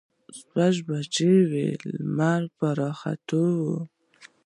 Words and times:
شپږ 0.37 0.75
بجې 0.87 1.33
وې، 1.49 1.67
لمر 1.99 2.41
په 2.57 2.67
راختو 2.79 3.43
و. 3.65 3.65